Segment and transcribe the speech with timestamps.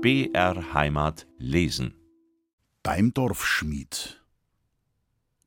[0.00, 1.92] BR Heimat lesen.
[2.84, 4.22] Beim Dorfschmied.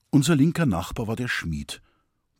[0.10, 1.82] Unser linker Nachbar war der Schmied.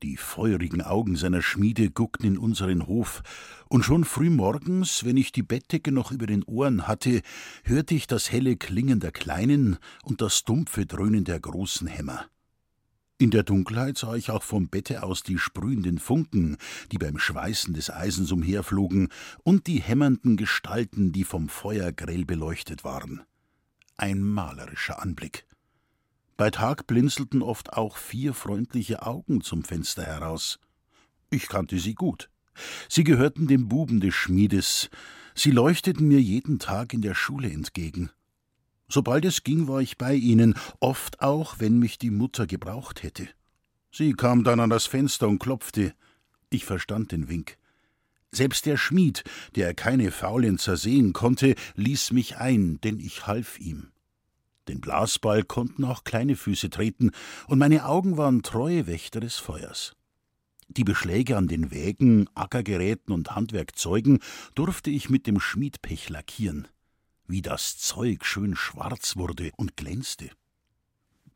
[0.04, 3.24] Die feurigen Augen seiner Schmiede guckten in unseren Hof,
[3.70, 7.22] und schon früh morgens, wenn ich die Bettdecke noch über den Ohren hatte,
[7.64, 12.26] hörte ich das helle Klingen der kleinen und das dumpfe Dröhnen der großen Hämmer.
[13.22, 16.58] In der Dunkelheit sah ich auch vom Bette aus die sprühenden Funken,
[16.92, 19.10] die beim Schweißen des Eisens umherflogen,
[19.44, 23.22] und die hämmernden Gestalten, die vom Feuer grell beleuchtet waren.
[23.96, 25.46] Ein malerischer Anblick.
[26.36, 30.58] Bei Tag blinzelten oft auch vier freundliche Augen zum Fenster heraus.
[31.30, 32.32] Ich kannte sie gut.
[32.90, 34.90] Sie gehörten dem Buben des Schmiedes.
[35.36, 38.10] Sie leuchteten mir jeden Tag in der Schule entgegen.
[38.92, 43.30] Sobald es ging, war ich bei ihnen, oft auch, wenn mich die Mutter gebraucht hätte.
[43.90, 45.94] Sie kam dann an das Fenster und klopfte.
[46.50, 47.58] Ich verstand den Wink.
[48.32, 49.24] Selbst der Schmied,
[49.56, 53.92] der keine Faulenzer sehen konnte, ließ mich ein, denn ich half ihm.
[54.68, 57.12] Den Blasball konnten auch kleine Füße treten,
[57.48, 59.94] und meine Augen waren treue Wächter des Feuers.
[60.68, 64.20] Die Beschläge an den Wägen, Ackergeräten und Handwerkzeugen
[64.54, 66.68] durfte ich mit dem Schmiedpech lackieren
[67.32, 70.30] wie das Zeug schön schwarz wurde und glänzte.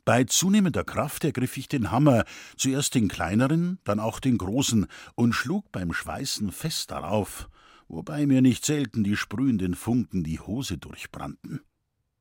[0.03, 2.25] Bei zunehmender Kraft ergriff ich den Hammer,
[2.57, 4.85] zuerst den kleineren, dann auch den großen,
[5.15, 7.49] und schlug beim Schweißen fest darauf,
[7.87, 11.61] wobei mir nicht selten die sprühenden Funken die Hose durchbrannten.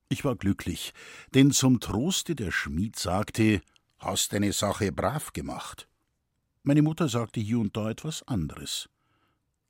[0.09, 0.95] Ich war glücklich,
[1.35, 3.61] denn zum Troste der Schmied sagte,
[3.99, 5.89] Hast deine Sache brav gemacht.
[6.63, 8.89] Meine Mutter sagte hier und da etwas anderes.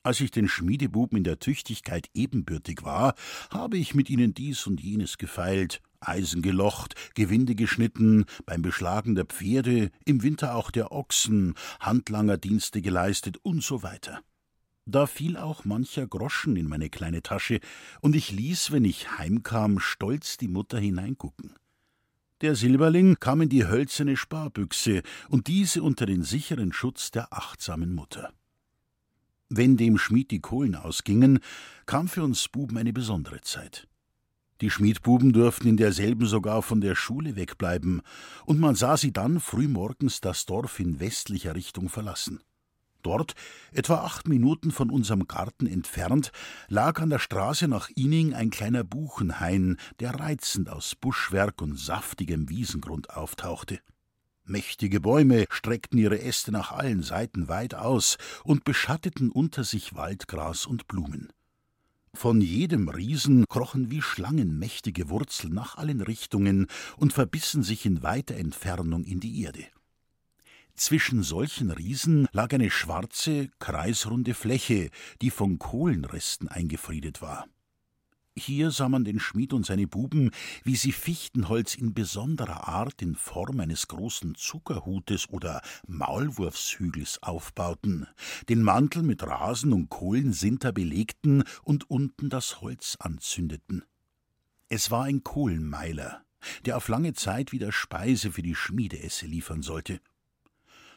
[0.05, 3.15] Als ich den Schmiedebuben in der Tüchtigkeit ebenbürtig war,
[3.49, 9.25] habe ich mit ihnen dies und jenes gefeilt, Eisen gelocht, Gewinde geschnitten, beim Beschlagen der
[9.25, 14.21] Pferde, im Winter auch der Ochsen, Handlangerdienste geleistet und so weiter.
[14.85, 17.59] Da fiel auch mancher Groschen in meine kleine Tasche,
[17.99, 21.55] und ich ließ, wenn ich heimkam, stolz die Mutter hineingucken.
[22.41, 27.95] Der Silberling kam in die hölzerne Sparbüchse und diese unter den sicheren Schutz der achtsamen
[27.95, 28.31] Mutter.
[29.49, 31.39] Wenn dem Schmied die Kohlen ausgingen,
[31.85, 33.87] kam für uns Buben eine besondere Zeit.
[34.61, 38.01] Die Schmiedbuben durften in derselben sogar von der Schule wegbleiben,
[38.45, 42.39] und man sah sie dann frühmorgens das Dorf in westlicher Richtung verlassen.
[43.03, 43.35] Dort,
[43.71, 46.31] etwa acht Minuten von unserem Garten entfernt,
[46.69, 52.49] lag an der Straße nach Ining ein kleiner Buchenhain, der reizend aus Buschwerk und saftigem
[52.49, 53.79] Wiesengrund auftauchte.
[54.47, 60.67] Mächtige Bäume streckten ihre Äste nach allen Seiten weit aus und beschatteten unter sich Waldgras
[60.67, 61.33] und Blumen.
[62.13, 66.67] Von jedem Riesen krochen wie Schlangen mächtige Wurzeln nach allen Richtungen
[66.97, 69.65] und verbissen sich in weiter Entfernung in die Erde.
[70.75, 74.91] Zwischen solchen Riesen lag eine schwarze, kreisrunde Fläche,
[75.21, 77.47] die von Kohlenresten eingefriedet war.
[78.37, 80.31] Hier sah man den Schmied und seine Buben,
[80.65, 88.07] wie sie Fichtenholz in besonderer Art in Form eines großen Zuckerhutes oder Maulwurfshügels aufbauten,
[88.49, 93.83] den Mantel mit Rasen und Kohlensinter belegten und unten das Holz anzündeten.
[94.67, 96.25] Es war ein Kohlenmeiler,
[96.65, 100.01] der auf lange Zeit wieder Speise für die Schmiedeesse liefern sollte.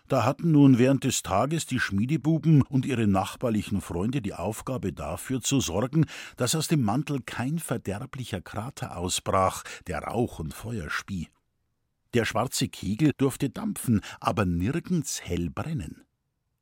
[0.09, 5.43] Da hatten nun während des Tages die Schmiedebuben und ihre nachbarlichen Freunde die Aufgabe dafür
[5.43, 6.07] zu sorgen,
[6.39, 11.29] dass aus dem Mantel kein verderblicher Krater ausbrach, der Rauch und Feuer spie.
[12.15, 16.07] Der schwarze Kegel durfte dampfen, aber nirgends hell brennen.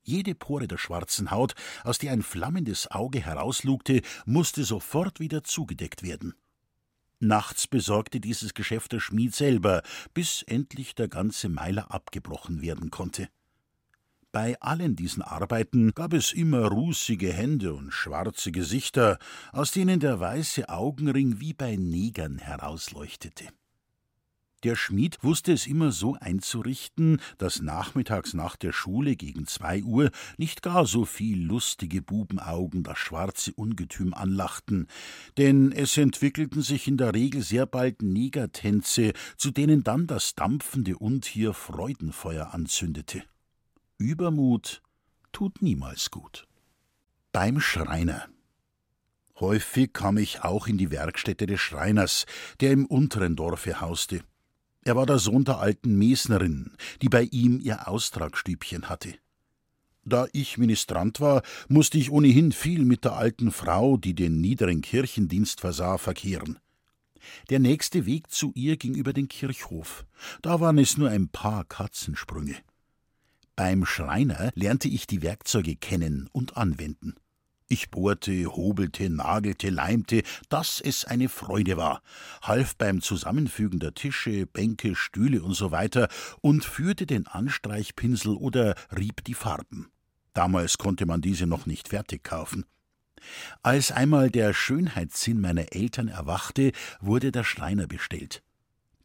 [0.02, 1.54] Jede Pore der schwarzen Haut,
[1.84, 6.34] aus der ein flammendes Auge herauslugte, musste sofort wieder zugedeckt werden.
[7.18, 9.82] Nachts besorgte dieses Geschäft der Schmied selber,
[10.14, 13.28] bis endlich der ganze Meiler abgebrochen werden konnte.
[14.36, 19.18] Bei allen diesen Arbeiten gab es immer rußige Hände und schwarze Gesichter,
[19.50, 23.46] aus denen der weiße Augenring wie bei Negern herausleuchtete.
[24.62, 30.10] Der Schmied wusste es immer so einzurichten, dass nachmittags nach der Schule gegen zwei Uhr
[30.36, 34.86] nicht gar so viel lustige Bubenaugen das schwarze Ungetüm anlachten,
[35.38, 40.98] denn es entwickelten sich in der Regel sehr bald Negertänze, zu denen dann das dampfende
[40.98, 43.24] Untier Freudenfeuer anzündete.
[43.98, 44.82] Übermut
[45.32, 46.46] tut niemals gut.
[47.32, 48.28] Beim Schreiner.
[49.40, 52.26] Häufig kam ich auch in die Werkstätte des Schreiners,
[52.60, 54.20] der im unteren Dorfe hauste.
[54.82, 59.14] Er war der Sohn der alten Mesnerin, die bei ihm ihr Austragstübchen hatte.
[60.04, 64.82] Da ich Ministrant war, musste ich ohnehin viel mit der alten Frau, die den niederen
[64.82, 66.58] Kirchendienst versah, verkehren.
[67.48, 70.04] Der nächste Weg zu ihr ging über den Kirchhof.
[70.42, 72.56] Da waren es nur ein paar Katzensprünge.
[73.56, 77.14] Beim Schreiner lernte ich die Werkzeuge kennen und anwenden.
[77.68, 82.02] Ich bohrte, hobelte, nagelte, leimte, dass es eine Freude war,
[82.42, 85.72] half beim Zusammenfügen der Tische, Bänke, Stühle und so
[86.42, 89.90] und führte den Anstreichpinsel oder rieb die Farben.
[90.34, 92.66] Damals konnte man diese noch nicht fertig kaufen.
[93.62, 98.42] Als einmal der Schönheitssinn meiner Eltern erwachte, wurde der Schreiner bestellt.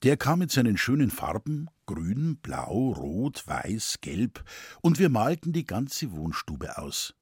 [0.03, 4.43] Der kam mit seinen schönen Farben, grün, blau, rot, weiß, gelb,
[4.81, 7.13] und wir malten die ganze Wohnstube aus.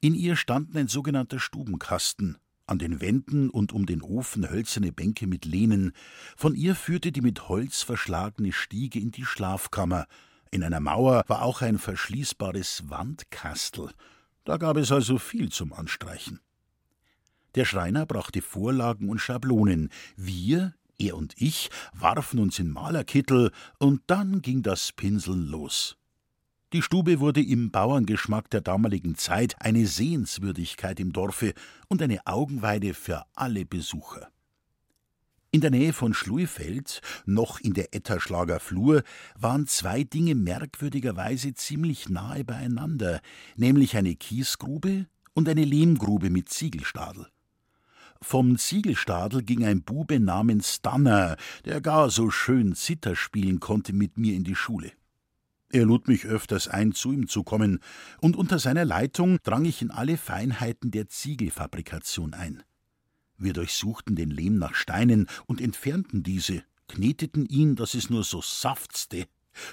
[0.00, 5.26] In ihr standen ein sogenannter Stubenkasten, an den Wänden und um den Ofen hölzerne Bänke
[5.26, 5.92] mit Lehnen,
[6.34, 10.06] von ihr führte die mit Holz verschlagene Stiege in die Schlafkammer,
[10.50, 13.90] in einer Mauer war auch ein verschließbares Wandkastel,
[14.44, 16.40] da gab es also viel zum Anstreichen.
[17.54, 24.02] Der Schreiner brachte Vorlagen und Schablonen, wir, er und ich, warfen uns in Malerkittel, und
[24.06, 25.96] dann ging das Pinseln los.
[26.74, 31.54] Die Stube wurde im Bauerngeschmack der damaligen Zeit eine Sehenswürdigkeit im Dorfe
[31.88, 34.28] und eine Augenweide für alle Besucher.
[35.50, 39.02] In der Nähe von Schluifeld, noch in der Etterschlager Flur,
[39.34, 43.22] waren zwei Dinge merkwürdigerweise ziemlich nahe beieinander,
[43.56, 47.28] nämlich eine Kiesgrube und eine Lehmgrube mit Ziegelstadel.
[48.20, 54.18] Vom Ziegelstadel ging ein Bube namens Danner, der gar so schön Zither spielen konnte, mit
[54.18, 54.92] mir in die Schule.
[55.70, 57.80] Er lud mich öfters ein, zu ihm zu kommen,
[58.20, 62.62] und unter seiner Leitung drang ich in alle Feinheiten der Ziegelfabrikation ein.
[63.36, 68.42] Wir durchsuchten den Lehm nach Steinen und entfernten diese, kneteten ihn, dass es nur so
[68.42, 69.26] saftzte,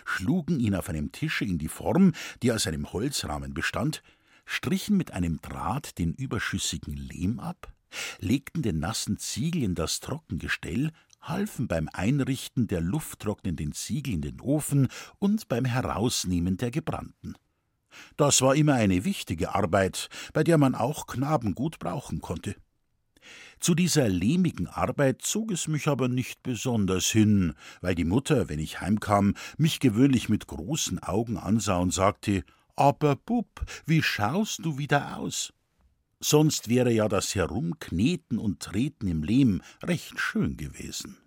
[0.04, 2.12] schlugen ihn auf einem Tische in die Form,
[2.44, 4.04] die aus einem Holzrahmen bestand,
[4.46, 7.74] strichen mit einem Draht den überschüssigen Lehm ab,
[8.20, 14.42] legten den nassen Ziegel in das Trockengestell halfen beim Einrichten der lufttrocknenden Ziegel in den
[14.42, 14.88] Ofen
[15.20, 17.36] und beim Herausnehmen der gebrannten.
[18.18, 22.56] Das war immer eine wichtige Arbeit, bei der man auch Knaben gut brauchen konnte.
[23.60, 28.60] Zu dieser lehmigen Arbeit zog es mich aber nicht besonders hin, weil die Mutter, wenn
[28.60, 32.44] ich heimkam, mich gewöhnlich mit großen Augen ansah und sagte
[32.76, 35.54] Aber Bub, wie schaust du wieder aus?
[36.28, 41.18] Sonst wäre ja das Herumkneten und Treten im Lehm recht schön gewesen.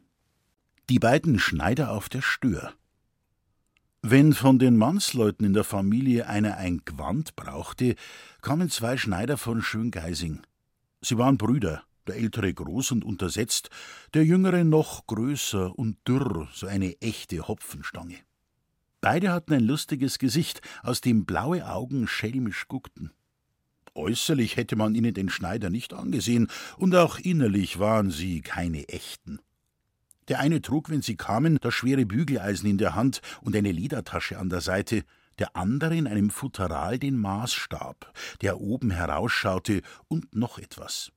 [0.91, 2.73] Die beiden Schneider auf der Stör.
[4.03, 7.95] Wenn von den Mannsleuten in der Familie einer ein Gewand brauchte,
[8.43, 10.41] kamen zwei Schneider von Schöngeising.
[11.01, 13.71] Sie waren Brüder, der ältere groß und untersetzt,
[14.15, 18.17] der jüngere noch größer und dürr, so eine echte Hopfenstange.
[19.01, 23.13] Beide hatten ein lustiges Gesicht, aus dem blaue Augen schelmisch guckten.
[23.99, 26.47] Äußerlich hätte man ihnen den Schneider nicht angesehen,
[26.77, 29.41] und auch innerlich waren sie keine echten.
[30.29, 34.39] Der eine trug, wenn sie kamen, das schwere Bügeleisen in der Hand und eine Ledertasche
[34.39, 35.03] an der Seite,
[35.41, 41.11] der andere in einem Futteral den Maßstab, der oben herausschaute, und noch etwas.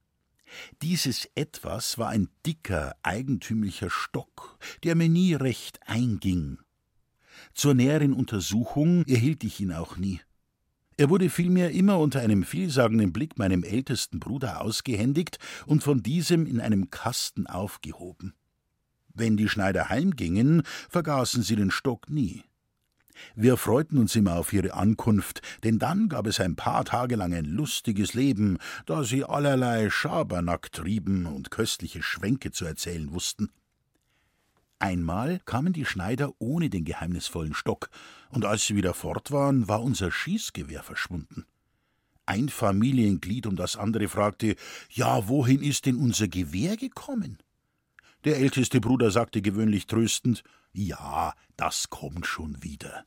[0.81, 6.57] Dieses Etwas war ein dicker, eigentümlicher Stock, der mir nie recht einging.
[7.53, 10.19] Zur näheren Untersuchung erhielt ich ihn auch nie.
[10.97, 16.45] Er wurde vielmehr immer unter einem vielsagenden Blick meinem ältesten Bruder ausgehändigt und von diesem
[16.45, 18.33] in einem Kasten aufgehoben.
[19.13, 22.43] Wenn die Schneider heimgingen, vergaßen sie den Stock nie.
[23.35, 27.33] Wir freuten uns immer auf ihre Ankunft, denn dann gab es ein paar Tage lang
[27.33, 33.50] ein lustiges Leben, da sie allerlei Schabernack trieben und köstliche Schwänke zu erzählen wussten.
[34.81, 37.91] Einmal kamen die Schneider ohne den geheimnisvollen Stock,
[38.31, 41.45] und als sie wieder fort waren, war unser Schießgewehr verschwunden.
[42.25, 44.55] Ein Familienglied um das andere fragte
[44.89, 47.38] Ja, wohin ist denn unser Gewehr gekommen?
[48.23, 53.05] Der älteste Bruder sagte gewöhnlich tröstend Ja, das kommt schon wieder.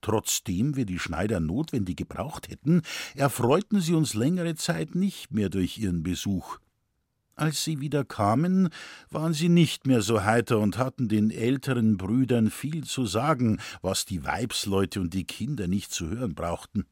[0.00, 2.82] Trotzdem wir die Schneider notwendig gebraucht hätten,
[3.14, 6.58] erfreuten sie uns längere Zeit nicht mehr durch ihren Besuch.
[7.40, 8.68] Als sie wieder kamen,
[9.08, 14.04] waren sie nicht mehr so heiter und hatten den älteren Brüdern viel zu sagen, was
[14.04, 16.84] die Weibsleute und die Kinder nicht zu hören brauchten.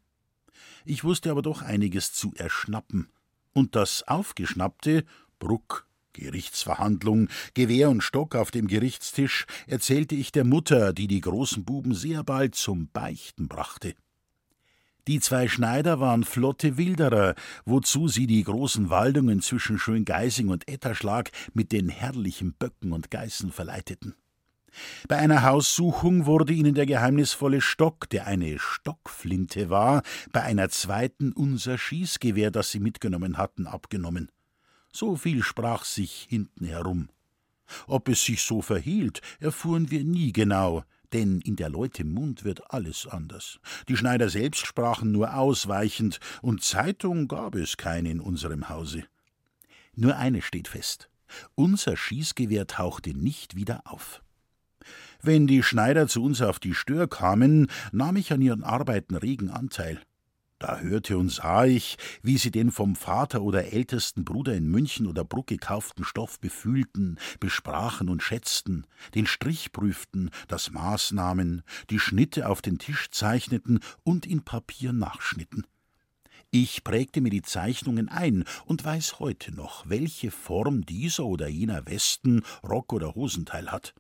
[0.87, 3.11] Ich wusste aber doch einiges zu erschnappen,
[3.53, 5.05] und das Aufgeschnappte,
[5.39, 11.67] Bruck, Gerichtsverhandlung, Gewehr und Stock auf dem Gerichtstisch, erzählte ich der Mutter, die die großen
[11.67, 13.95] Buben sehr bald zum Beichten brachte.
[15.09, 17.35] Die zwei Schneider waren flotte Wilderer,
[17.65, 23.51] wozu sie die großen Waldungen zwischen Schöngeising und Etterschlag mit den herrlichen Böcken und Geißen
[23.51, 24.15] verleiteten.
[25.09, 31.33] Bei einer Haussuchung wurde ihnen der geheimnisvolle Stock, der eine Stockflinte war, bei einer zweiten
[31.33, 34.31] unser Schießgewehr, das sie mitgenommen hatten, abgenommen.
[34.93, 37.09] So viel sprach sich hinten herum.
[37.87, 42.73] Ob es sich so verhielt, erfuhren wir nie genau, denn in der Leute Mund wird
[42.73, 43.61] alles anders.
[43.89, 49.05] Die Schneider selbst sprachen nur ausweichend, und Zeitung gab es keine in unserem Hause.
[49.95, 51.11] Nur eines steht fest:
[51.55, 54.23] Unser Schießgewehr tauchte nicht wieder auf.
[55.21, 59.51] Wenn die Schneider zu uns auf die Stör kamen, nahm ich an ihren Arbeiten regen
[59.51, 60.01] Anteil.
[60.59, 65.07] Da hörte und sah ich, wie sie den vom Vater oder ältesten Bruder in München
[65.07, 68.85] oder Bruck gekauften Stoff befühlten, besprachen und schätzten,
[69.15, 74.93] den Strich prüften, das Maß nahmen, die Schnitte auf den Tisch zeichneten und in Papier
[74.93, 75.65] nachschnitten.
[76.51, 81.87] Ich prägte mir die Zeichnungen ein und weiß heute noch, welche Form dieser oder jener
[81.87, 83.95] Westen, Rock oder Hosenteil hat.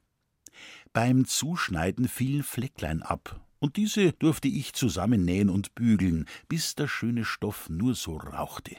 [0.93, 7.25] Beim Zuschneiden fielen Flecklein ab, und diese durfte ich zusammennähen und bügeln, bis der schöne
[7.25, 8.77] Stoff nur so rauchte.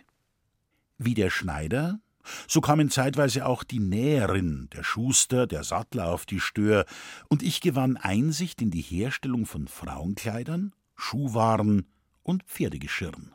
[0.98, 2.00] Wie der Schneider,
[2.48, 6.86] so kamen zeitweise auch die Näherin, der Schuster, der Sattler auf die Stör,
[7.28, 11.88] und ich gewann Einsicht in die Herstellung von Frauenkleidern, Schuhwaren
[12.24, 13.34] und Pferdegeschirren.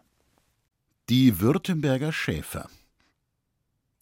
[1.09, 2.69] Die Württemberger Schäfer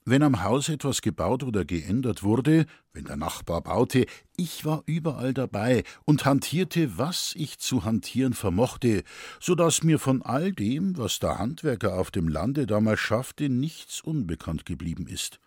[0.05, 4.07] wenn am Haus etwas gebaut oder geändert wurde, wenn der Nachbar baute,
[4.37, 9.05] ich war überall dabei und hantierte, was ich zu hantieren vermochte,
[9.41, 14.01] so dass mir von all dem, was der Handwerker auf dem Lande damals schaffte, nichts
[14.01, 15.39] unbekannt geblieben ist.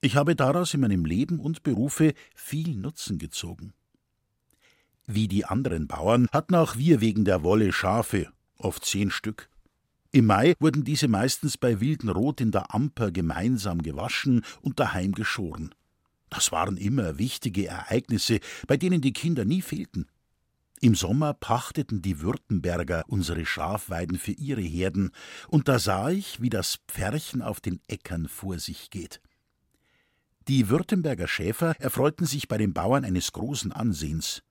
[0.00, 3.72] Ich habe daraus in meinem Leben und Berufe viel Nutzen gezogen.
[5.06, 9.48] Wie die anderen Bauern hatten auch wir wegen der Wolle Schafe, oft zehn Stück.
[10.14, 15.12] Im Mai wurden diese meistens bei wilden Rot in der Amper gemeinsam gewaschen und daheim
[15.12, 15.74] geschoren.
[16.28, 20.06] Das waren immer wichtige Ereignisse, bei denen die Kinder nie fehlten.
[20.82, 25.12] Im Sommer pachteten die Württemberger unsere Schafweiden für ihre Herden,
[25.48, 29.22] und da sah ich, wie das Pferchen auf den Äckern vor sich geht.
[30.48, 34.42] Die Württemberger Schäfer erfreuten sich bei den Bauern eines großen Ansehens.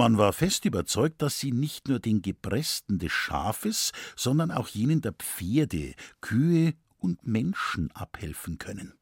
[0.00, 5.02] Man war fest überzeugt, dass sie nicht nur den Gepressten des Schafes, sondern auch jenen
[5.02, 5.92] der Pferde,
[6.22, 8.94] Kühe und Menschen abhelfen können.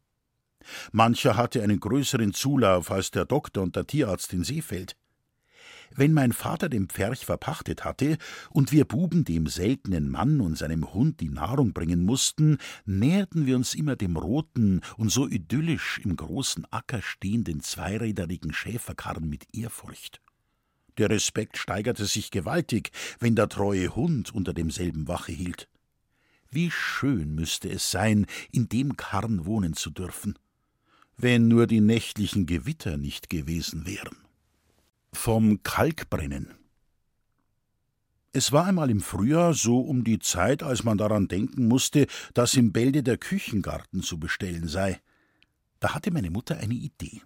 [0.90, 4.96] Mancher hatte einen größeren Zulauf als der Doktor und der Tierarzt in Seefeld.
[5.94, 8.18] Wenn mein Vater den Pferch verpachtet hatte
[8.50, 13.54] und wir Buben dem seltenen Mann und seinem Hund die Nahrung bringen mussten, näherten wir
[13.54, 20.20] uns immer dem roten und so idyllisch im großen Acker stehenden zweiräderigen Schäferkarren mit Ehrfurcht.
[20.98, 22.90] Der Respekt steigerte sich gewaltig,
[23.20, 25.68] wenn der treue Hund unter demselben Wache hielt.
[26.50, 30.38] Wie schön müsste es sein, in dem Karren wohnen zu dürfen,
[31.16, 34.16] wenn nur die nächtlichen Gewitter nicht gewesen wären.
[35.12, 36.54] Vom Kalkbrennen.
[38.32, 42.54] Es war einmal im Frühjahr so um die Zeit, als man daran denken musste, dass
[42.54, 45.00] im Bälde der Küchengarten zu bestellen sei.
[45.80, 47.22] Da hatte meine Mutter eine Idee.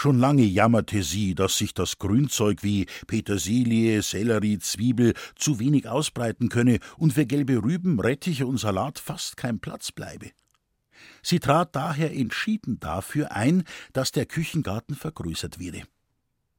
[0.00, 6.48] Schon lange jammerte sie, dass sich das Grünzeug wie Petersilie, Sellerie, Zwiebel zu wenig ausbreiten
[6.48, 10.30] könne und für gelbe Rüben, Rettiche und Salat fast kein Platz bleibe.
[11.20, 15.82] Sie trat daher entschieden dafür ein, dass der Küchengarten vergrößert werde.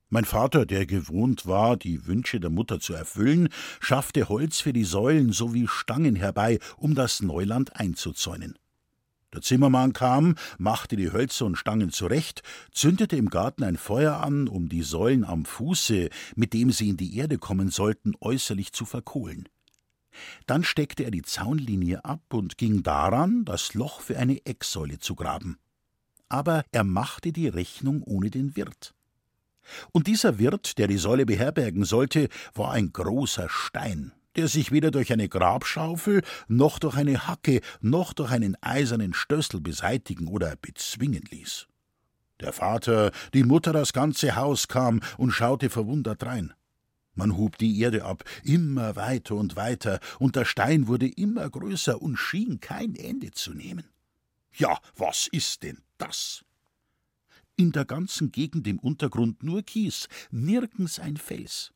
[0.10, 3.48] Mein Vater, der gewohnt war, die Wünsche der Mutter zu erfüllen,
[3.80, 8.60] schaffte Holz für die Säulen sowie Stangen herbei, um das Neuland einzuzäunen.
[9.34, 14.48] Der Zimmermann kam, machte die Hölzer und Stangen zurecht, zündete im Garten ein Feuer an,
[14.48, 18.86] um die Säulen am Fuße, mit dem sie in die Erde kommen sollten, äußerlich zu
[18.86, 19.48] verkohlen.
[20.48, 25.14] Dann steckte er die Zaunlinie ab und ging daran, das Loch für eine Ecksäule zu
[25.14, 25.60] graben.
[26.28, 28.96] Aber er machte die Rechnung ohne den Wirt.
[29.92, 34.90] Und dieser Wirt, der die Säule beherbergen sollte, war ein großer Stein, der sich weder
[34.90, 41.24] durch eine Grabschaufel, noch durch eine Hacke, noch durch einen eisernen Stößel beseitigen oder bezwingen
[41.30, 41.68] ließ.
[42.40, 46.54] Der Vater, die Mutter, das ganze Haus kam und schaute verwundert drein.
[47.16, 52.02] Man hub die Erde ab, immer weiter und weiter, und der Stein wurde immer größer
[52.02, 53.90] und schien kein Ende zu nehmen.
[54.54, 56.46] Ja, was ist denn das?
[57.58, 61.74] In der ganzen Gegend im Untergrund nur Kies, nirgends ein Fels.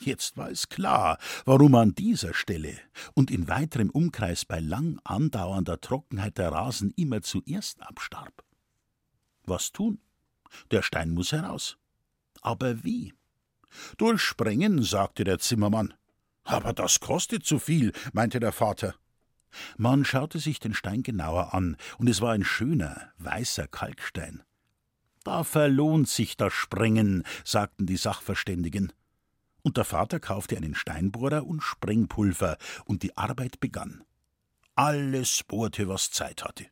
[0.00, 2.78] Jetzt war es klar, warum an dieser Stelle
[3.14, 8.44] und in weiterem Umkreis bei lang andauernder Trockenheit der Rasen immer zuerst abstarb.
[9.44, 10.00] Was tun?
[10.70, 11.78] Der Stein muss heraus.
[12.42, 13.12] Aber wie?
[13.96, 15.94] Durchsprengen, sagte der Zimmermann.
[16.44, 18.94] Aber das kostet zu viel, meinte der Vater.
[19.76, 24.42] Man schaute sich den Stein genauer an, und es war ein schöner, weißer Kalkstein.
[25.24, 28.92] Da verlohnt sich das Sprengen, sagten die Sachverständigen
[29.68, 32.56] und der Vater kaufte einen Steinbohrer und Sprengpulver,
[32.86, 34.02] und die Arbeit begann.
[34.74, 36.64] Alles bohrte, was Zeit hatte.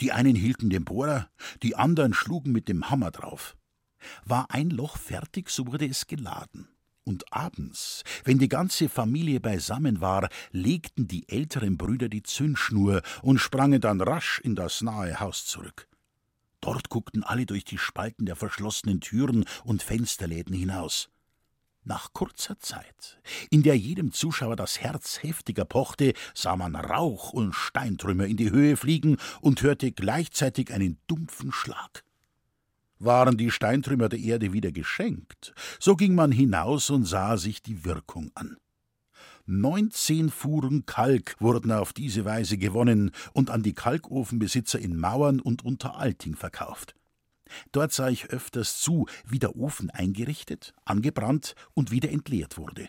[0.00, 1.30] Die einen hielten den Bohrer,
[1.62, 3.56] die anderen schlugen mit dem Hammer drauf.
[4.26, 6.68] War ein Loch fertig, so wurde es geladen.
[7.04, 13.38] Und abends, wenn die ganze Familie beisammen war, legten die älteren Brüder die Zündschnur und
[13.38, 15.88] sprangen dann rasch in das nahe Haus zurück.
[16.60, 21.08] Dort guckten alle durch die Spalten der verschlossenen Türen und Fensterläden hinaus.
[21.88, 27.54] Nach kurzer Zeit, in der jedem Zuschauer das Herz heftiger pochte, sah man Rauch und
[27.54, 32.02] Steintrümmer in die Höhe fliegen und hörte gleichzeitig einen dumpfen Schlag.
[32.98, 37.84] Waren die Steintrümmer der Erde wieder geschenkt, so ging man hinaus und sah sich die
[37.84, 38.56] Wirkung an.
[39.44, 45.64] Neunzehn Fuhren Kalk wurden auf diese Weise gewonnen und an die Kalkofenbesitzer in Mauern und
[45.64, 46.95] Unteralting verkauft.
[47.72, 52.88] Dort sah ich öfters zu, wie der Ofen eingerichtet, angebrannt und wieder entleert wurde.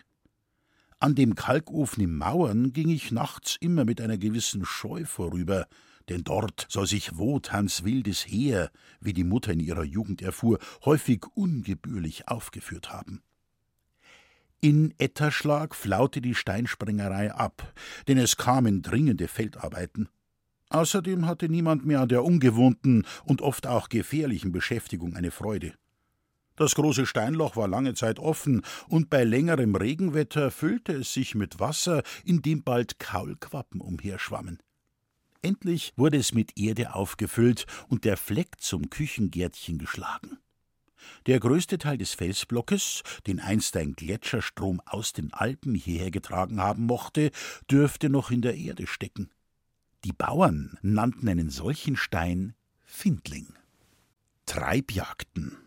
[0.99, 5.67] An dem Kalkofen im Mauern ging ich nachts immer mit einer gewissen Scheu vorüber,
[6.09, 11.25] denn dort soll sich Wotans wildes Heer, wie die Mutter in ihrer Jugend erfuhr, häufig
[11.35, 13.21] ungebührlich aufgeführt haben.
[14.59, 17.73] In Etterschlag flaute die Steinsprengerei ab,
[18.07, 20.09] denn es kamen dringende Feldarbeiten.
[20.69, 25.73] Außerdem hatte niemand mehr an der ungewohnten und oft auch gefährlichen Beschäftigung eine Freude.
[26.57, 31.59] Das große Steinloch war lange Zeit offen, und bei längerem Regenwetter füllte es sich mit
[31.59, 34.57] Wasser, in dem bald Kaulquappen umherschwammen.
[35.43, 40.39] Endlich wurde es mit Erde aufgefüllt und der Fleck zum Küchengärtchen geschlagen.
[41.27, 46.85] Der größte Teil des Felsblockes, den einst ein Gletscherstrom aus den Alpen hierher getragen haben
[46.85, 47.31] mochte,
[47.69, 49.29] dürfte noch in der Erde stecken.
[50.03, 53.47] Die Bauern nannten einen solchen Stein Findling.
[54.45, 55.57] Treibjagden.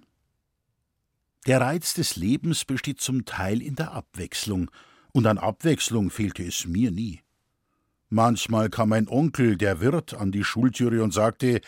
[1.47, 4.71] Der Reiz des Lebens besteht zum Teil in der Abwechslung,
[5.13, 7.21] und an Abwechslung fehlte es mir nie.
[8.09, 11.61] Manchmal kam mein Onkel, der Wirt, an die Schultüre und sagte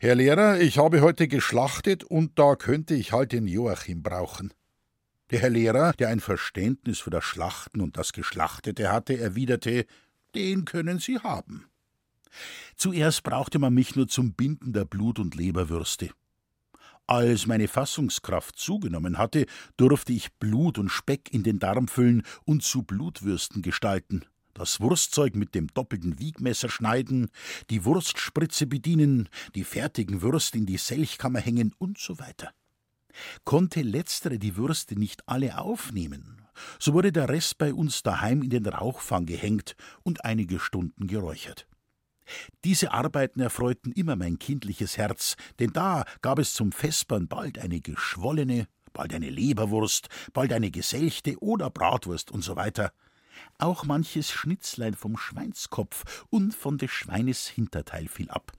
[0.00, 4.52] Herr Lehrer, ich habe heute geschlachtet und da könnte ich halt den Joachim brauchen.
[5.30, 9.86] Der Herr Lehrer, der ein Verständnis für das Schlachten und das Geschlachtete hatte, erwiderte
[10.34, 11.69] Den können Sie haben.
[12.76, 16.10] Zuerst brauchte man mich nur zum Binden der Blut- und Leberwürste.
[17.06, 22.62] Als meine Fassungskraft zugenommen hatte, durfte ich Blut und Speck in den Darm füllen und
[22.62, 27.30] zu Blutwürsten gestalten, das Wurstzeug mit dem doppelten Wiegmesser schneiden,
[27.68, 32.52] die Wurstspritze bedienen, die fertigen Würste in die Selchkammer hängen und so weiter.
[33.44, 36.42] Konnte letztere die Würste nicht alle aufnehmen,
[36.78, 41.66] so wurde der Rest bei uns daheim in den Rauchfang gehängt und einige Stunden geräuchert.
[42.64, 47.80] Diese Arbeiten erfreuten immer mein kindliches Herz, denn da gab es zum Vespern bald eine
[47.80, 52.92] geschwollene, bald eine Leberwurst, bald eine geselchte oder Bratwurst und so weiter.
[53.58, 58.52] Auch manches Schnitzlein vom Schweinskopf und von des Schweines Hinterteil fiel ab.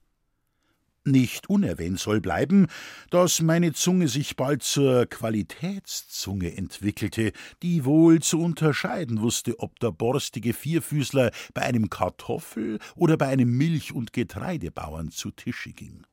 [1.04, 2.68] Nicht unerwähnt soll bleiben,
[3.10, 7.32] dass meine Zunge sich bald zur Qualitätszunge entwickelte,
[7.64, 13.58] die wohl zu unterscheiden wusste, ob der borstige Vierfüßler bei einem Kartoffel- oder bei einem
[13.58, 16.06] Milch- und Getreidebauern zu Tische ging.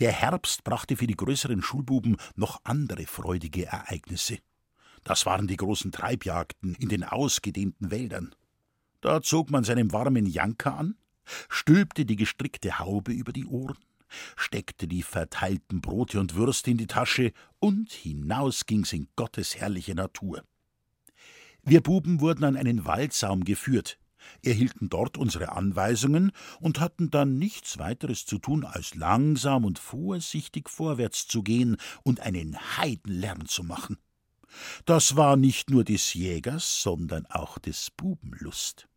[0.00, 4.38] Der Herbst brachte für die größeren Schulbuben noch andere freudige Ereignisse.
[5.04, 8.34] Das waren die großen Treibjagden in den ausgedehnten Wäldern.
[9.00, 10.96] Da zog man seinen warmen Janker an,
[11.48, 13.78] stülpte die gestrickte Haube über die Ohren,
[14.36, 19.94] steckte die verteilten Brote und Würste in die Tasche und hinaus ging's in Gottes herrliche
[19.94, 20.44] Natur.
[21.62, 23.98] Wir Buben wurden an einen Waldsaum geführt,
[24.42, 30.68] erhielten dort unsere Anweisungen und hatten dann nichts weiteres zu tun, als langsam und vorsichtig
[30.68, 33.98] vorwärts zu gehen und einen Heidenlärm zu machen.
[34.84, 38.88] Das war nicht nur des Jägers, sondern auch des Buben Lust.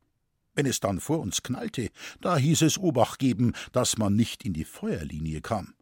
[0.55, 1.89] Wenn es dann vor uns knallte,
[2.21, 5.75] da hieß es Obacht geben, dass man nicht in die Feuerlinie kam.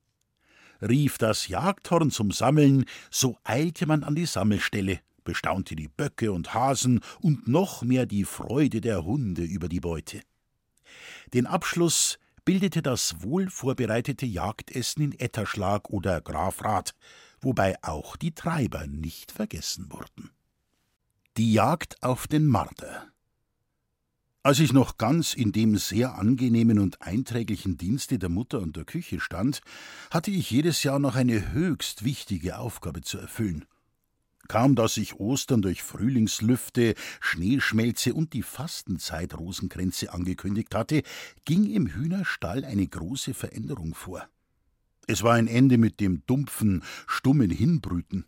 [0.81, 6.53] Rief das Jagdhorn zum Sammeln, so eilte man an die Sammelstelle, bestaunte die Böcke und
[6.53, 10.21] Hasen und noch mehr die Freude der Hunde über die Beute.
[11.33, 16.93] Den Abschluss bildete das wohl vorbereitete Jagdessen in Etterschlag oder Grafrath,
[17.39, 20.31] wobei auch die Treiber nicht vergessen wurden.
[21.37, 23.12] Die Jagd auf den Marder
[24.43, 28.83] als ich noch ganz in dem sehr angenehmen und einträglichen Dienste der Mutter und der
[28.83, 29.61] Küche stand,
[30.11, 33.65] hatte ich jedes Jahr noch eine höchst wichtige Aufgabe zu erfüllen.
[34.49, 41.03] Kaum dass sich Ostern durch Frühlingslüfte, Schneeschmelze und die Fastenzeit Rosenkränze angekündigt hatte,
[41.45, 44.27] ging im Hühnerstall eine große Veränderung vor.
[45.07, 48.25] Es war ein Ende mit dem dumpfen, stummen Hinbrüten.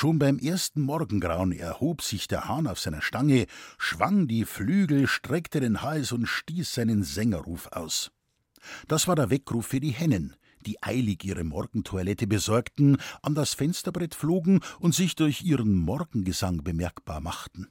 [0.00, 3.46] Schon beim ersten Morgengrauen erhob sich der Hahn auf seiner Stange,
[3.78, 8.12] schwang die Flügel, streckte den Hals und stieß seinen Sängerruf aus.
[8.86, 14.14] Das war der Weckruf für die Hennen, die eilig ihre Morgentoilette besorgten, an das Fensterbrett
[14.14, 17.66] flogen und sich durch ihren Morgengesang bemerkbar machten.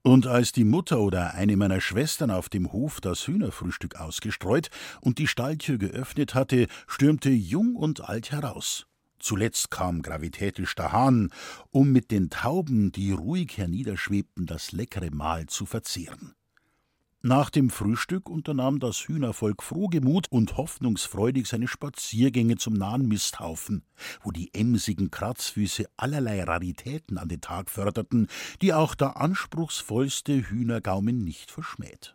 [0.00, 4.70] Und als die Mutter oder eine meiner Schwestern auf dem Hof das Hühnerfrühstück ausgestreut
[5.02, 8.86] und die Stalltür geöffnet hatte, stürmte Jung und Alt heraus.
[9.26, 11.30] Zuletzt kam gravitätisch der Hahn,
[11.72, 16.36] um mit den Tauben, die ruhig herniederschwebten, das leckere Mahl zu verzehren.
[17.22, 23.82] Nach dem Frühstück unternahm das Hühnervolk frohgemut und hoffnungsfreudig seine Spaziergänge zum nahen Misthaufen,
[24.22, 28.28] wo die emsigen Kratzfüße allerlei Raritäten an den Tag förderten,
[28.62, 32.14] die auch der anspruchsvollste Hühnergaumen nicht verschmäht.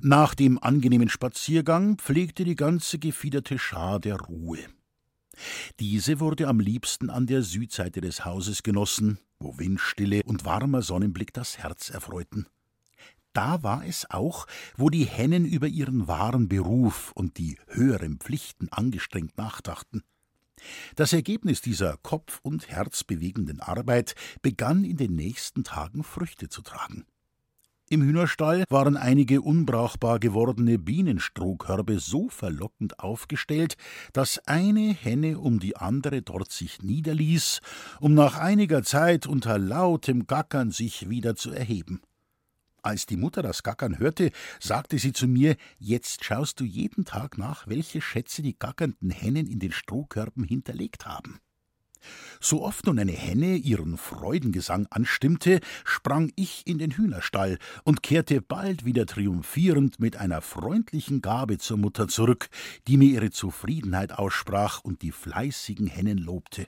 [0.00, 4.64] Nach dem angenehmen Spaziergang pflegte die ganze gefiederte Schar der Ruhe.
[5.80, 11.32] Diese wurde am liebsten an der Südseite des Hauses genossen, wo Windstille und warmer Sonnenblick
[11.32, 12.46] das Herz erfreuten
[13.38, 18.68] da war es auch, wo die Hennen über ihren wahren Beruf und die höheren Pflichten
[18.72, 20.02] angestrengt nachdachten.
[20.96, 27.06] Das Ergebnis dieser kopf- und herzbewegenden Arbeit begann in den nächsten Tagen Früchte zu tragen.
[27.90, 33.76] Im Hühnerstall waren einige unbrauchbar gewordene Bienenstrohkörbe so verlockend aufgestellt,
[34.12, 37.60] dass eine Henne um die andere dort sich niederließ,
[38.00, 42.02] um nach einiger Zeit unter lautem Gackern sich wieder zu erheben.
[42.82, 47.38] Als die Mutter das Gackern hörte, sagte sie zu mir: Jetzt schaust du jeden Tag
[47.38, 51.40] nach, welche Schätze die gackernden Hennen in den Strohkörben hinterlegt haben.
[52.40, 58.40] So oft nun eine Henne ihren Freudengesang anstimmte, sprang ich in den Hühnerstall und kehrte
[58.40, 62.48] bald wieder triumphierend mit einer freundlichen Gabe zur Mutter zurück,
[62.86, 66.66] die mir ihre Zufriedenheit aussprach und die fleißigen Hennen lobte.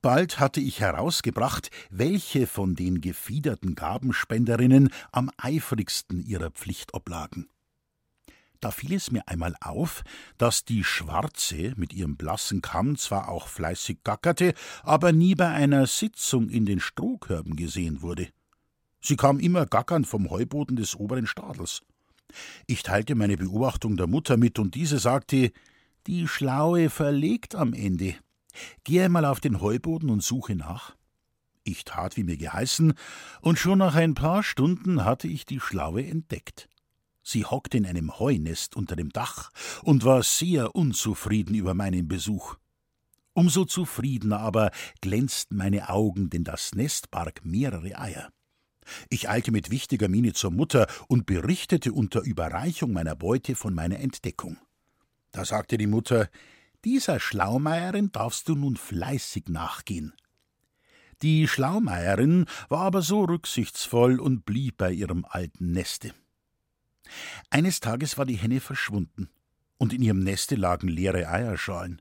[0.00, 7.48] Bald hatte ich herausgebracht, welche von den gefiederten Gabenspenderinnen am eifrigsten ihrer Pflicht oblagen.
[8.62, 10.04] Da fiel es mir einmal auf,
[10.38, 15.88] dass die Schwarze mit ihrem blassen Kamm zwar auch fleißig gackerte, aber nie bei einer
[15.88, 18.28] Sitzung in den Strohkörben gesehen wurde.
[19.00, 21.82] Sie kam immer gackernd vom Heuboden des oberen Stadels.
[22.68, 25.50] Ich teilte meine Beobachtung der Mutter mit, und diese sagte,
[26.06, 28.14] die Schlaue verlegt am Ende.
[28.84, 30.94] Geh einmal auf den Heuboden und suche nach.
[31.64, 32.94] Ich tat, wie mir geheißen,
[33.40, 36.68] und schon nach ein paar Stunden hatte ich die Schlaue entdeckt.
[37.22, 39.50] Sie hockte in einem Heunest unter dem Dach
[39.82, 42.56] und war sehr unzufrieden über meinen Besuch.
[43.34, 48.30] Umso zufriedener aber glänzten meine Augen, denn das Nest barg mehrere Eier.
[49.08, 54.00] Ich eilte mit wichtiger Miene zur Mutter und berichtete unter Überreichung meiner Beute von meiner
[54.00, 54.58] Entdeckung.
[55.30, 56.28] Da sagte die Mutter,
[56.84, 60.12] dieser Schlaumeierin darfst du nun fleißig nachgehen.
[61.22, 66.12] Die Schlaumeierin war aber so rücksichtsvoll und blieb bei ihrem alten Neste.
[67.50, 69.28] Eines Tages war die Henne verschwunden,
[69.78, 72.00] und in ihrem Neste lagen leere Eierschalen.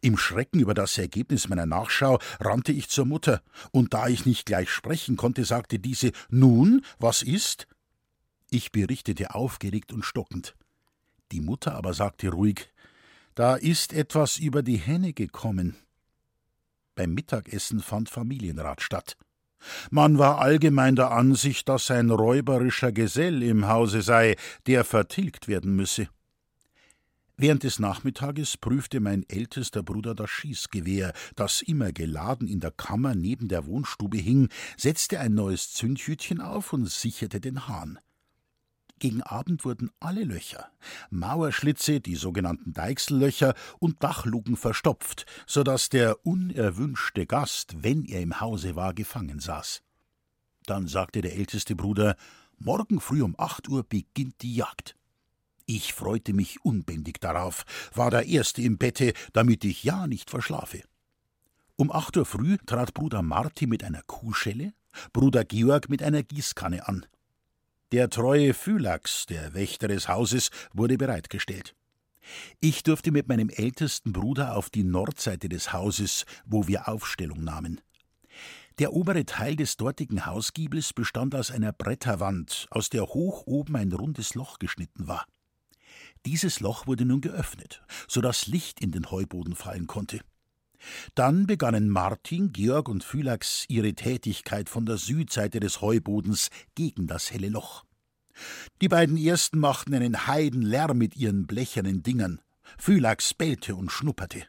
[0.00, 4.46] Im Schrecken über das Ergebnis meiner Nachschau rannte ich zur Mutter, und da ich nicht
[4.46, 7.66] gleich sprechen konnte, sagte diese Nun, was ist?
[8.50, 10.54] Ich berichtete aufgeregt und stockend.
[11.32, 12.68] Die Mutter aber sagte ruhig
[13.34, 15.76] da ist etwas über die Henne gekommen.
[16.94, 19.16] Beim Mittagessen fand Familienrat statt.
[19.90, 25.74] Man war allgemein der Ansicht, dass ein räuberischer Gesell im Hause sei, der vertilgt werden
[25.76, 26.08] müsse.
[27.36, 33.14] Während des Nachmittages prüfte mein ältester Bruder das Schießgewehr, das immer geladen in der Kammer
[33.14, 37.98] neben der Wohnstube hing, setzte ein neues Zündhütchen auf und sicherte den Hahn.
[39.02, 40.70] Gegen Abend wurden alle Löcher,
[41.10, 48.38] Mauerschlitze, die sogenannten Deichsellöcher und Dachluken verstopft, so dass der unerwünschte Gast, wenn er im
[48.40, 49.82] Hause war, gefangen saß.
[50.66, 52.14] Dann sagte der älteste Bruder,
[52.58, 54.94] morgen früh um acht Uhr beginnt die Jagd.
[55.66, 60.84] Ich freute mich unbändig darauf, war der Erste im Bette, damit ich ja nicht verschlafe.
[61.74, 64.74] Um acht Uhr früh trat Bruder Marti mit einer Kuhschelle,
[65.12, 67.04] Bruder Georg mit einer Gießkanne an.
[67.92, 71.76] Der treue Phylax, der Wächter des Hauses, wurde bereitgestellt.
[72.58, 77.82] Ich durfte mit meinem ältesten Bruder auf die Nordseite des Hauses, wo wir Aufstellung nahmen.
[78.78, 83.92] Der obere Teil des dortigen Hausgiebels bestand aus einer Bretterwand, aus der hoch oben ein
[83.92, 85.26] rundes Loch geschnitten war.
[86.24, 90.20] Dieses Loch wurde nun geöffnet, so dass Licht in den Heuboden fallen konnte.
[91.14, 97.32] Dann begannen Martin, Georg und Phylax ihre Tätigkeit von der Südseite des Heubodens gegen das
[97.32, 97.84] helle Loch.
[98.80, 102.40] Die beiden ersten machten einen Heidenlärm mit ihren blechernen Dingern.
[102.78, 104.46] Phylax bellte und schnupperte.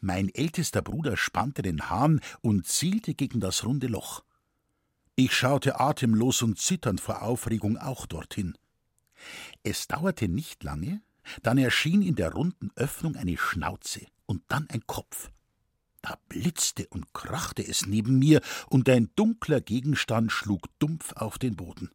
[0.00, 4.24] Mein ältester Bruder spannte den Hahn und zielte gegen das runde Loch.
[5.16, 8.56] Ich schaute atemlos und zitternd vor Aufregung auch dorthin.
[9.62, 11.02] Es dauerte nicht lange,
[11.42, 15.30] Dann erschien in der runden Öffnung eine Schnauze und dann ein Kopf.
[16.02, 21.56] Da blitzte und krachte es neben mir, und ein dunkler Gegenstand schlug dumpf auf den
[21.56, 21.90] Boden.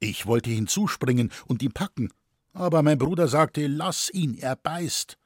[0.00, 2.10] Ich wollte hinzuspringen und ihn packen,
[2.52, 5.18] aber mein Bruder sagte, lass ihn, er beißt.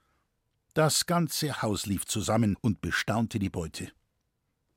[0.75, 3.91] Das ganze Haus lief zusammen und bestaunte die Beute.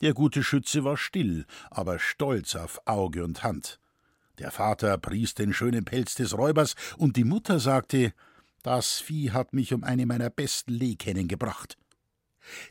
[0.02, 3.80] Der gute Schütze war still, aber stolz auf Auge und Hand.
[4.40, 8.14] Der Vater pries den schönen Pelz des Räubers, und die Mutter sagte,
[8.64, 11.78] das Vieh hat mich um eine meiner besten Lehkennen gebracht.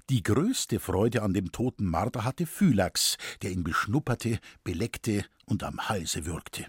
[0.09, 5.89] Die größte Freude an dem toten Marder hatte Phylax, der ihn beschnupperte, beleckte und am
[5.89, 6.67] Halse würgte.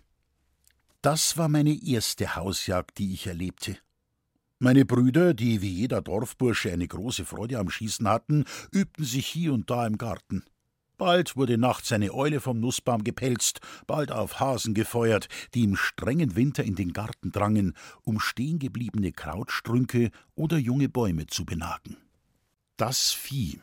[1.01, 3.77] Das war meine erste Hausjagd, die ich erlebte.
[4.59, 9.53] Meine Brüder, die wie jeder Dorfbursche eine große Freude am Schießen hatten, übten sich hier
[9.53, 10.43] und da im Garten.
[11.01, 16.35] Bald wurde nachts eine Eule vom Nussbaum gepelzt, bald auf Hasen gefeuert, die im strengen
[16.35, 21.97] Winter in den Garten drangen, um stehengebliebene Krautstrünke oder junge Bäume zu benagen.
[22.81, 23.61] Das Vieh.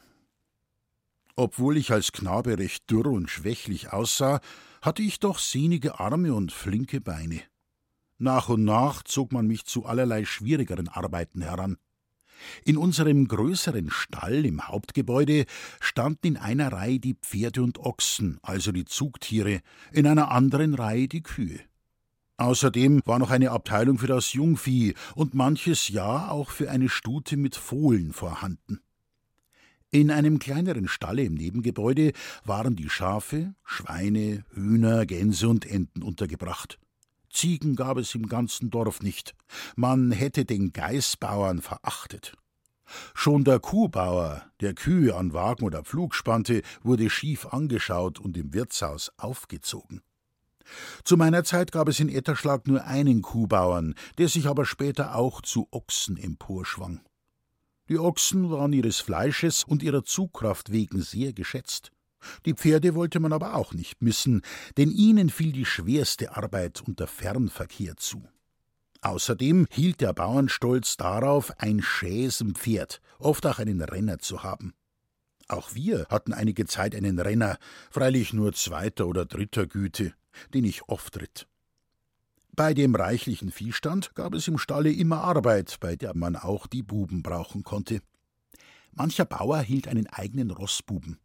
[1.34, 4.38] Obwohl ich als Knabe recht dürr und schwächlich aussah,
[4.80, 7.42] hatte ich doch sehnige Arme und flinke Beine.
[8.18, 11.78] Nach und nach zog man mich zu allerlei schwierigeren Arbeiten heran.
[12.64, 15.46] In unserem größeren Stall im Hauptgebäude
[15.80, 21.08] standen in einer Reihe die Pferde und Ochsen, also die Zugtiere, in einer anderen Reihe
[21.08, 21.58] die Kühe.
[22.36, 27.36] Außerdem war noch eine Abteilung für das Jungvieh und manches Jahr auch für eine Stute
[27.36, 28.78] mit Fohlen vorhanden.
[29.90, 32.12] In einem kleineren Stalle im Nebengebäude
[32.44, 36.78] waren die Schafe, Schweine, Hühner, Gänse und Enten untergebracht.
[37.30, 39.34] Ziegen gab es im ganzen Dorf nicht.
[39.76, 42.34] Man hätte den Geißbauern verachtet.
[43.14, 48.52] Schon der Kuhbauer, der Kühe an Wagen oder Pflug spannte, wurde schief angeschaut und im
[48.52, 50.02] Wirtshaus aufgezogen.
[51.02, 55.40] Zu meiner Zeit gab es in Etterschlag nur einen Kuhbauern, der sich aber später auch
[55.40, 57.00] zu Ochsen emporschwang.
[57.88, 61.90] Die Ochsen waren ihres Fleisches und ihrer Zugkraft wegen sehr geschätzt.
[62.44, 64.42] Die Pferde wollte man aber auch nicht missen,
[64.76, 68.22] denn ihnen fiel die schwerste Arbeit und der Fernverkehr zu.
[69.00, 74.74] Außerdem hielt der Bauernstolz darauf, ein Schäsenpferd, oft auch einen Renner zu haben.
[75.46, 77.58] Auch wir hatten einige Zeit einen Renner,
[77.90, 80.12] freilich nur zweiter oder dritter Güte,
[80.52, 81.46] den ich oft ritt.
[82.58, 86.82] Bei dem reichlichen Viehstand gab es im Stalle immer Arbeit, bei der man auch die
[86.82, 88.00] Buben brauchen konnte.
[88.90, 91.20] Mancher Bauer hielt einen eigenen Rossbuben.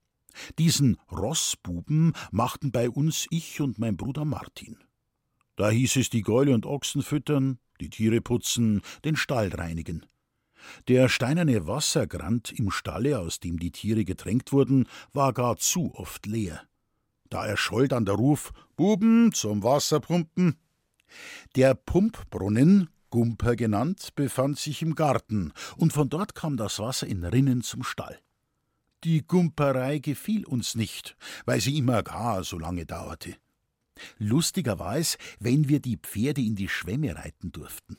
[0.59, 4.77] Diesen Rossbuben machten bei uns ich und mein Bruder Martin.
[5.55, 10.05] Da hieß es die Gäule und Ochsen füttern, die Tiere putzen, den Stall reinigen.
[10.87, 16.27] Der steinerne Wassergrant im Stalle, aus dem die Tiere getränkt wurden, war gar zu oft
[16.27, 16.61] leer.
[17.31, 20.59] Da erscholl dann der Ruf Buben zum Wasserpumpen,
[21.56, 27.23] der Pumpbrunnen, Gumper genannt, befand sich im Garten, und von dort kam das Wasser in
[27.23, 28.19] Rinnen zum Stall.
[29.04, 33.36] Die Gumperei gefiel uns nicht, weil sie immer gar so lange dauerte.
[34.17, 37.97] Lustiger war es, wenn wir die Pferde in die Schwemme reiten durften.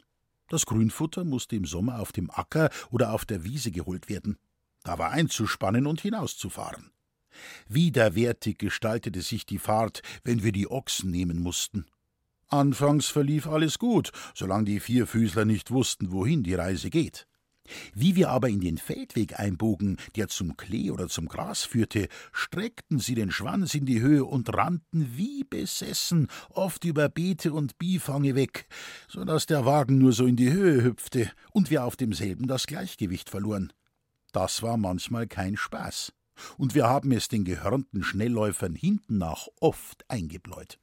[0.48, 4.38] Das Grünfutter musste im Sommer auf dem Acker oder auf der Wiese geholt werden.
[4.82, 6.90] Da war einzuspannen und hinauszufahren.
[7.68, 11.86] Widerwärtig gestaltete sich die Fahrt, wenn wir die Ochsen nehmen mussten.
[12.54, 17.26] Anfangs verlief alles gut, solange die Vierfüßler nicht wussten, wohin die Reise geht.
[17.94, 23.00] Wie wir aber in den Feldweg einbogen, der zum Klee oder zum Gras führte, streckten
[23.00, 28.36] sie den Schwanz in die Höhe und rannten wie besessen, oft über Beete und Biefange
[28.36, 28.68] weg,
[29.08, 32.66] so dass der Wagen nur so in die Höhe hüpfte und wir auf demselben das
[32.66, 33.72] Gleichgewicht verloren.
[34.30, 36.12] Das war manchmal kein Spaß,
[36.56, 40.78] und wir haben es den gehörnten Schnellläufern hinten nach oft eingebläut.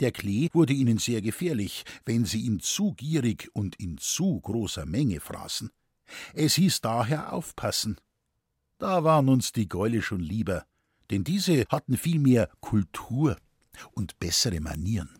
[0.00, 4.86] Der Klee wurde ihnen sehr gefährlich, wenn sie ihn zu gierig und in zu großer
[4.86, 5.70] Menge fraßen.
[6.34, 8.00] Es hieß daher aufpassen.
[8.78, 10.64] Da waren uns die Gäule schon lieber,
[11.10, 13.36] denn diese hatten viel mehr Kultur
[13.92, 15.19] und bessere Manieren.